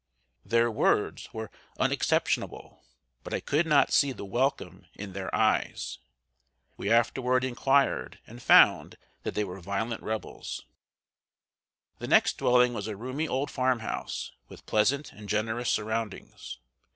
Their 0.43 0.71
words 0.71 1.31
were 1.31 1.51
unexceptionable, 1.79 2.81
but 3.23 3.35
I 3.35 3.39
could 3.39 3.67
not 3.67 3.91
see 3.93 4.11
the 4.11 4.25
welcome 4.25 4.87
in 4.95 5.13
their 5.13 5.29
eyes. 5.35 5.99
We 6.75 6.91
afterward 6.91 7.43
inquired, 7.43 8.17
and 8.25 8.41
found 8.41 8.97
that 9.21 9.35
they 9.35 9.43
were 9.43 9.59
violent 9.61 10.01
Rebels. 10.01 10.65
The 11.99 12.07
next 12.07 12.39
dwelling 12.39 12.73
was 12.73 12.87
a 12.87 12.97
roomy 12.97 13.27
old 13.27 13.51
farm 13.51 13.81
house, 13.81 14.31
with 14.49 14.65
pleasant 14.65 15.13
and 15.13 15.29
generous 15.29 15.69
surroundings. 15.69 16.57